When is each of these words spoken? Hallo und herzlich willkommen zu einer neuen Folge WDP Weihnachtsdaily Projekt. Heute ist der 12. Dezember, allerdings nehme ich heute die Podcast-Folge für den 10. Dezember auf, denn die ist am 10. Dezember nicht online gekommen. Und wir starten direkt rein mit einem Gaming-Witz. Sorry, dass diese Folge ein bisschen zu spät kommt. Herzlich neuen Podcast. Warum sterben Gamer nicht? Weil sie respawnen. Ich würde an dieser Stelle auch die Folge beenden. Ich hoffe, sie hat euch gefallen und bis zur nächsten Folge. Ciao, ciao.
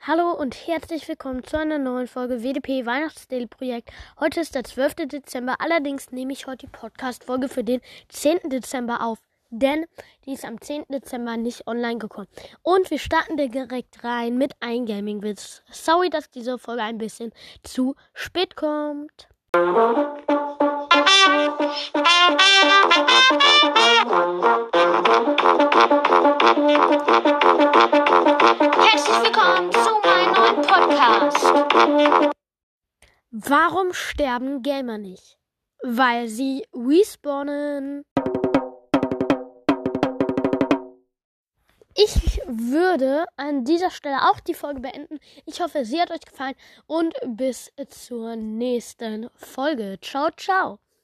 Hallo 0.00 0.32
und 0.32 0.66
herzlich 0.66 1.06
willkommen 1.08 1.44
zu 1.44 1.58
einer 1.58 1.78
neuen 1.78 2.06
Folge 2.06 2.42
WDP 2.42 2.86
Weihnachtsdaily 2.86 3.46
Projekt. 3.46 3.90
Heute 4.18 4.40
ist 4.40 4.54
der 4.54 4.64
12. 4.64 5.06
Dezember, 5.06 5.56
allerdings 5.58 6.10
nehme 6.10 6.32
ich 6.32 6.46
heute 6.46 6.66
die 6.66 6.72
Podcast-Folge 6.72 7.48
für 7.48 7.64
den 7.64 7.80
10. 8.08 8.50
Dezember 8.50 9.02
auf, 9.02 9.18
denn 9.50 9.86
die 10.24 10.32
ist 10.32 10.44
am 10.44 10.60
10. 10.60 10.84
Dezember 10.88 11.36
nicht 11.36 11.66
online 11.66 11.98
gekommen. 11.98 12.28
Und 12.62 12.90
wir 12.90 12.98
starten 12.98 13.36
direkt 13.36 14.02
rein 14.02 14.38
mit 14.38 14.52
einem 14.60 14.86
Gaming-Witz. 14.86 15.62
Sorry, 15.70 16.10
dass 16.10 16.30
diese 16.30 16.58
Folge 16.58 16.82
ein 16.82 16.98
bisschen 16.98 17.32
zu 17.62 17.94
spät 18.14 18.56
kommt. 18.56 19.28
Herzlich 27.12 27.36
neuen 30.04 30.62
Podcast. 30.62 31.44
Warum 33.30 33.92
sterben 33.92 34.62
Gamer 34.62 34.98
nicht? 34.98 35.38
Weil 35.82 36.28
sie 36.28 36.64
respawnen. 36.74 38.04
Ich 41.94 42.40
würde 42.46 43.26
an 43.36 43.64
dieser 43.64 43.90
Stelle 43.90 44.30
auch 44.30 44.40
die 44.40 44.54
Folge 44.54 44.80
beenden. 44.80 45.18
Ich 45.44 45.60
hoffe, 45.60 45.84
sie 45.84 46.00
hat 46.00 46.10
euch 46.10 46.20
gefallen 46.20 46.54
und 46.86 47.14
bis 47.26 47.72
zur 47.88 48.36
nächsten 48.36 49.28
Folge. 49.34 49.98
Ciao, 50.00 50.30
ciao. 50.36 50.78